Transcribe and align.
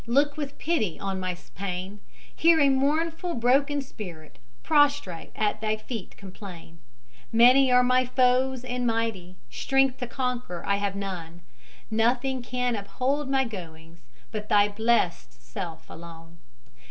Look 0.07 0.35
with 0.35 0.57
pity 0.57 0.99
on 0.99 1.19
my 1.19 1.37
pain: 1.53 1.99
Hear 2.35 2.59
a 2.59 2.69
mournful, 2.69 3.35
broken 3.35 3.83
spirit 3.83 4.39
Prostrate 4.63 5.29
at 5.35 5.61
Thy 5.61 5.77
feet 5.77 6.17
complain; 6.17 6.79
Many 7.31 7.71
are 7.71 7.83
my 7.83 8.05
foes, 8.07 8.63
and 8.65 8.87
mighty; 8.87 9.35
Strength 9.51 9.97
to 9.99 10.07
conquer 10.07 10.63
I 10.65 10.77
have 10.77 10.95
none; 10.95 11.41
Nothing 11.91 12.41
can 12.41 12.75
uphold 12.75 13.29
my 13.29 13.43
goings 13.43 13.99
But 14.31 14.49
Thy 14.49 14.69
blessed 14.69 15.33
Self 15.39 15.87
alone. 15.87 16.39